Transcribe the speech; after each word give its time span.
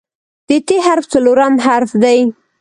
د 0.47 0.49
"ت" 0.67 0.69
حرف 0.85 1.05
څلورم 1.13 1.53
حرف 1.65 1.91
دی. 2.03 2.19